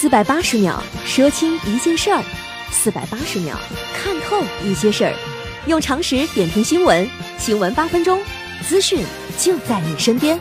[0.00, 2.22] 四百八十秒说清一件事儿，
[2.70, 3.56] 四百八十秒
[3.92, 5.12] 看透一些事儿，
[5.66, 7.04] 用常识点评新闻，
[7.36, 8.20] 新闻八分钟，
[8.62, 9.04] 资讯
[9.36, 10.38] 就在你身边。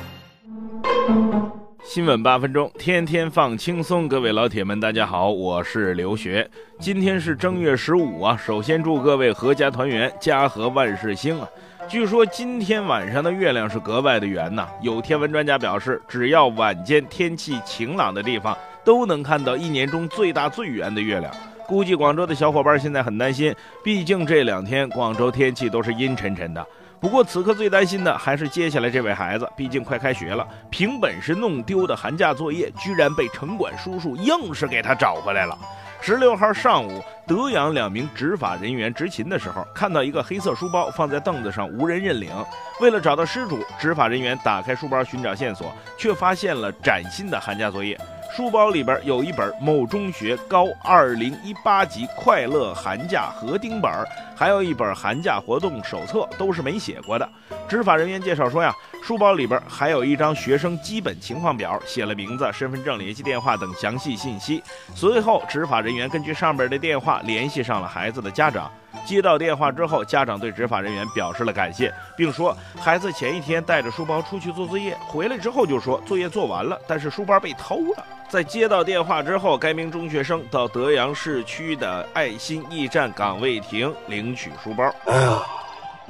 [1.83, 4.07] 新闻八分钟，天天放轻松。
[4.07, 6.47] 各位老铁们，大家好，我是刘学。
[6.79, 11.47] 今天是正月十五啊，首先祝各位阖家团圆，家和万事兴啊。
[11.89, 14.67] 据说今天晚上的月亮是格外的圆呐。
[14.83, 18.55] 有天文专家表示，只要晚间天气晴朗的地方，
[18.87, 21.29] 都能看到一年中最大最圆的月亮。
[21.67, 26.65] 估计广州的小伙伴现在很担心，毕竟这两天广州天气都是阴沉沉的。
[26.97, 35.57] 不过此刻最担心的还是接下来这位孩子，毕竟快开学了，凭本事弄丢的寒假作业，居然被城管叔叔硬是给他找回来了。
[35.99, 42.31] 十六号上午，德阳两名执法人员执勤的时候，看到一个黑色书包放在凳子上，无人认领。
[42.79, 47.99] 为了找到失主，执法人员打开书包寻找线索，却发现了崭新的寒假作业。
[48.31, 53.91] 书包里边有一本某中学高二零一八级快乐寒假合订本，
[54.35, 57.27] 还有一本寒假活动手册，都是没写过的。
[57.67, 58.73] 执法人员介绍说呀，
[59.03, 64.63] 书包里边还有一张学生基本情况表，写了名字、身份证、联系电话等详细信息。
[64.95, 68.71] 随后，执法人员根据上边的电话联系上了孩子的家长。
[69.05, 78.05] 接到电话之后，家长对执法人员表示了感谢，并说孩子前一天带着书包出去做作业，回来之后就说作业做完了，但是书包被偷了。
[78.27, 84.93] 在接到电话之后，该名中学生到德阳市区的爱心驿站岗位亭领取书包。
[85.05, 85.41] 哎呀，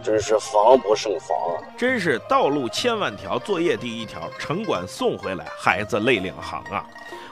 [0.04, 1.64] 真是防不胜防啊！
[1.78, 6.86] 真是道路千万条，作业第一条，城管送回来，孩子泪两行啊！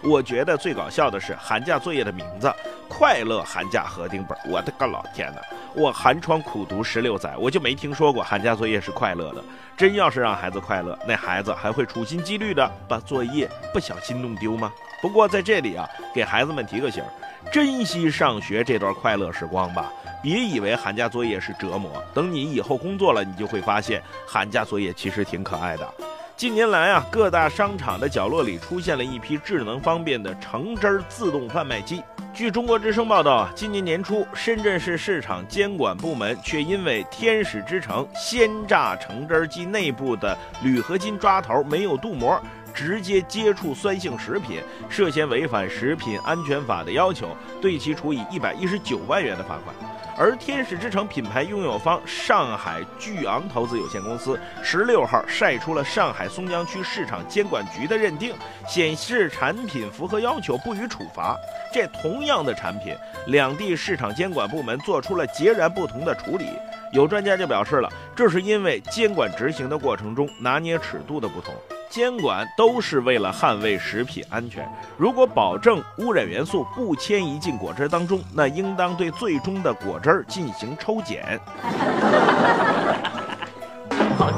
[0.03, 2.51] 我觉得最搞笑的是寒假作业的名字
[2.89, 4.37] “快乐寒假合订本”。
[4.49, 5.41] 我的个老天呐！
[5.73, 9.43] 我寒窗苦读十六载，我就没听说过寒假作业是快乐的。
[9.77, 14.71] 真要是让孩子快乐，那孩子还会处心积虑的把作业不小心弄丢吗？
[15.01, 17.03] 不过在这里啊，给孩子们提个醒：
[17.51, 19.91] 珍惜上学这段快乐时光吧，
[20.25, 22.03] 别以为寒假作业是折磨。
[22.11, 25.87] 等你以后工作了，你就会发现寒假作业其实挺可爱的。
[26.35, 32.01] 近年来啊，各大商场的角落里出现了一批智能方便的橙汁自动贩卖机。
[32.33, 42.41] 据中国之声报道啊，今年年初，深圳市市场监管部门却因为天使之城鲜榨橙汁机内部的铝合金抓头没有镀膜，
[42.73, 44.59] 直接接触酸性食品，
[44.89, 47.27] 涉嫌违反食品安全法的要求，
[47.61, 49.75] 对其处以一百一十九万元的罚款。
[50.17, 58.33] 而天使之城品牌拥有方上海巨昂投资有限公司十六号晒出了上海松江区市场监管局的认定，
[58.67, 61.37] 显示产品符合要求，不予处罚。
[61.73, 62.95] 这同样的产品，
[63.27, 66.45] 两地市场监管部门做出了截然不同的处理。
[66.93, 71.53] 有专家就表示了，这是因为监管执行的过程中拿捏尺度的不同。
[71.89, 74.67] 监管都是为了捍卫食品安全。
[74.97, 81.39] 如果保证污染元素不迁移进果汁当中，那应当对最终的果汁进行抽检。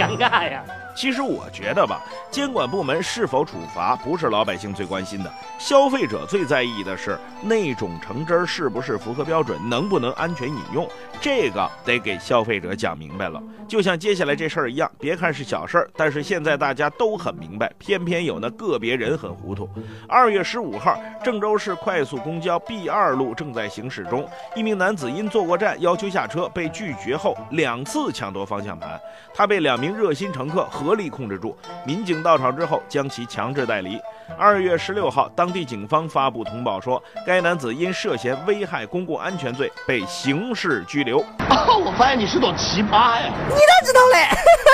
[0.08, 0.64] 尴尬呀！
[0.96, 2.02] 其实我觉得吧，
[2.32, 10.90] 监管部门是否处罚不是老百姓最关心的，消费者最在意的是那种橙汁儿是不是符合标准，能不能安全饮用，
[11.22, 13.40] 这个得给消费者讲明白了。
[13.68, 19.70] 就像接下来这事儿一样，别看是小事儿，但是现在大家都很明白，偏偏有那个别人很糊涂。
[20.08, 29.00] 二月十五号，郑州市快速公交 B 二路正在行驶中，一名男子因坐过站要求下车被拒绝后，两次抢夺方向盘，
[29.32, 30.66] 他被两名热心乘客。
[30.66, 34.00] 合力控制住，民警到场之后将其强制带离。
[34.38, 41.20] 二月十六号，当地警方发布通报说，该男子因涉嫌危害公共安全罪被刑事拘留。
[41.20, 43.32] 哦， 我发现你是朵奇葩呀！
[43.48, 44.28] 你咋知道嘞？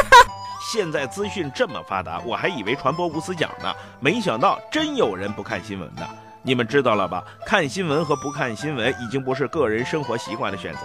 [0.71, 6.01] 现在资讯这么发达，我还以为传播无死角呢，没想到真有人不看新闻的。
[6.45, 7.23] 你们知道了吧？
[7.45, 10.79] 看新闻和不看新闻已经不是个人生活习惯的选择，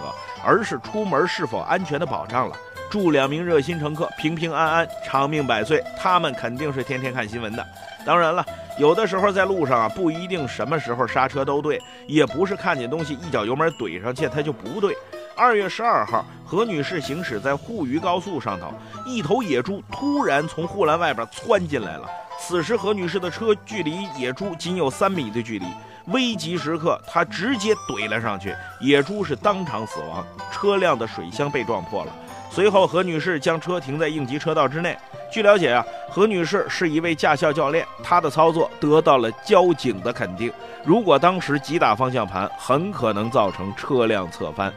[0.45, 2.55] 而是出门是否安全的保障了。
[2.89, 5.83] 祝两名热心乘客平平安安、长命百岁。
[5.97, 7.65] 他们肯定是天天看新闻的。
[8.05, 8.43] 当然了，
[8.77, 14.97] 有的时候在路上啊，不一定什么时候刹车都对，也不是看见东西一脚油门怼上去它就不对。
[15.35, 18.73] 二月十二号，何女士行驶在沪渝高速上头，
[19.05, 22.09] 一头野猪突然从护栏外边窜进来了。
[22.39, 25.65] 此时何女士的车距离野猪仅有三米的距离，
[26.07, 32.11] 危急时刻她直接怼了上去，野猪是当场死亡，车辆的水箱被撞破了。
[32.49, 34.97] 随后，何女士将车停在应急车道之内。
[35.31, 40.51] 据了解啊，何女士是一位驾校教练，她的操作得到了交警的肯定。
[40.83, 44.73] 如果当时急打方向盘，很可能造成车辆侧翻。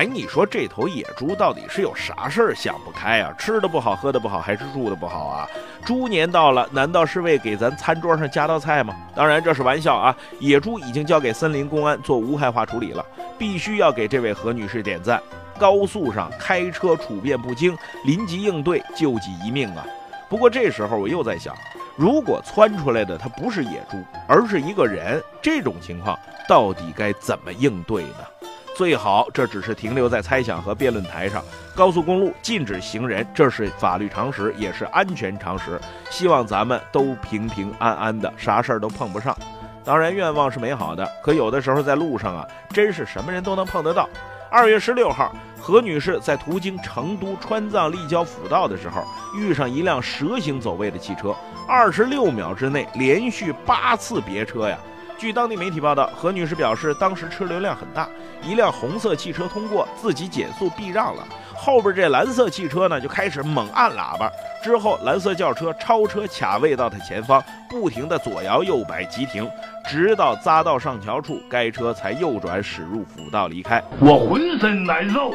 [0.00, 3.34] 哎，你说这头野猪到底是有啥事儿想不开啊？
[3.38, 5.46] 吃的不好，喝的不好，还是住的不好啊？
[5.84, 8.96] 猪年到了，难道是为给咱餐桌上加道菜吗？
[9.14, 10.16] 当然这是玩笑啊！
[10.38, 13.04] 野猪已经交给森林公安做无害化处理了，
[13.36, 15.20] 必须要给这位何女士点赞。
[15.58, 17.76] 高速上开车处变不惊，
[18.06, 19.84] 临急应对，救己一命啊！
[20.30, 21.54] 不过这时候我又在想，
[21.94, 26.18] 如果窜出来的它不是野猪，而是一个人，这种情况
[26.48, 28.48] 到底该怎么应对呢？
[28.80, 31.44] 最好这只是停留在猜想和辩论台上。
[31.76, 35.78] 高速公路禁止行人，这是法律常识，也是安全常识。
[36.08, 39.36] 希望咱们都平平安安的，啥事儿都碰不上。
[39.84, 44.08] 当然，愿望是美好的，可有的时候在路上啊，真是什么人都能碰得到。
[44.50, 45.30] 二月十六号，
[45.60, 49.04] 何女士在途经成都川藏立交辅道的时候，
[49.36, 51.36] 遇上一辆蛇形走位的汽车，
[51.68, 54.78] 二十六秒之内连续八次别车呀。
[55.20, 58.08] 据当地媒体报道，何女士表示，当时车流量很大，
[58.42, 61.22] 一辆红色汽车通过，自己减速避让了，
[61.54, 64.30] 后边这蓝色汽车呢就开始猛按喇叭，
[64.64, 69.46] 之后蓝色轿车超车卡位到他前方，不停的左摇右摆急停，
[69.86, 73.82] 直到匝道上桥处，该车才右转驶入辅道离开。
[74.00, 75.34] 我浑身难受。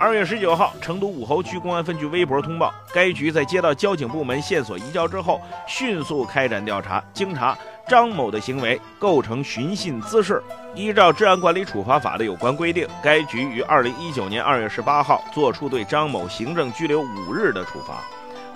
[0.00, 7.58] 二月十九号，成都武侯区公安分局微博通报，该局在接到交警部门线索移交之后，迅速开展调查，经查。
[7.88, 10.42] 张某的行为构成寻衅滋事，
[10.74, 18.04] 依照治安管理处罚法的有关规定，该局于二零一九年二月十八号作出对张某行政拘留五日的处罚。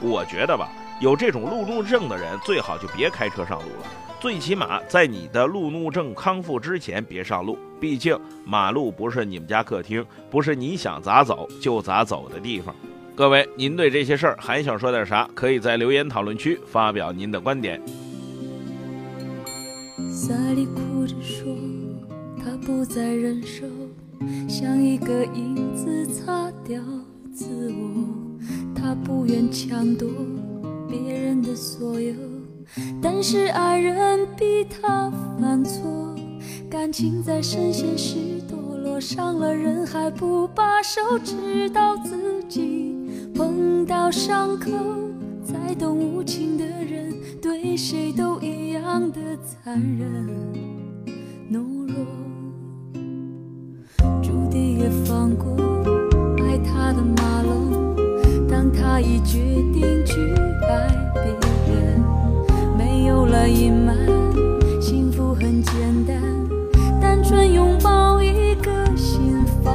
[0.00, 0.68] 我觉得吧，
[1.00, 3.86] 有这种路怒症的人，最好就别开车上路了。
[4.20, 7.58] 最起码在你的路怒症康复之前，别上路。
[7.80, 12.72] 毕竟马路不是你们家客厅，不是你想咋走就咋走的地方。
[13.16, 15.28] 各位，您对这些事儿还想说点啥？
[15.34, 17.82] 可以在留言讨论区发表您的观点。
[20.24, 21.52] 萨利哭着说，
[22.38, 23.66] 他不再忍受，
[24.48, 26.80] 像一个影子擦掉
[27.34, 28.38] 自我。
[28.72, 30.08] 他不愿抢夺
[30.88, 32.14] 别人的所有，
[33.02, 35.10] 但是爱人逼他
[35.40, 36.14] 犯错，
[36.70, 38.16] 感情在深陷时
[38.48, 42.94] 堕落，伤了人还不罢手，直到自己
[43.34, 44.70] 碰到伤口。
[45.44, 48.61] 才懂无情的人对谁都一
[48.92, 50.28] 样的残忍
[51.50, 51.96] 懦弱，
[54.20, 55.50] 朱迪也放过
[56.44, 57.96] 爱他的马龙，
[58.46, 59.38] 当他已决
[59.72, 60.20] 定去
[60.68, 62.04] 爱别人，
[62.76, 63.96] 没有了隐瞒，
[64.78, 65.72] 幸福很简
[66.06, 66.20] 单，
[67.00, 69.74] 单纯拥抱一个心房，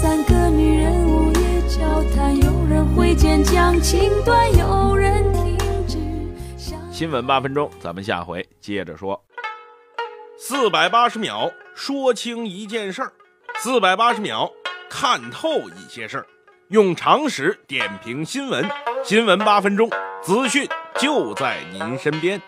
[0.00, 4.61] 三个女人午夜交谈，有人挥剑将情断。
[7.02, 9.20] 新闻八分钟，咱们下回接着说。
[10.38, 13.12] 四百八十秒说清一件事儿，
[13.56, 14.48] 四百八十秒
[14.88, 16.26] 看透一些事儿，
[16.68, 18.70] 用常识点评新闻。
[19.02, 19.90] 新闻八分钟，
[20.22, 20.64] 资讯
[20.96, 22.40] 就在您身边。